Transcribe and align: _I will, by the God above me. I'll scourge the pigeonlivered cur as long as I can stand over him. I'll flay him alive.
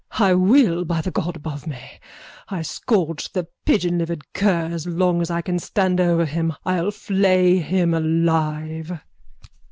_I 0.23 0.33
will, 0.33 0.83
by 0.83 0.99
the 1.01 1.11
God 1.11 1.35
above 1.35 1.67
me. 1.67 1.99
I'll 2.49 2.63
scourge 2.63 3.33
the 3.33 3.45
pigeonlivered 3.67 4.23
cur 4.33 4.71
as 4.73 4.87
long 4.87 5.21
as 5.21 5.29
I 5.29 5.43
can 5.43 5.59
stand 5.59 6.01
over 6.01 6.25
him. 6.25 6.53
I'll 6.65 6.89
flay 6.89 7.57
him 7.59 7.93
alive. 7.93 8.99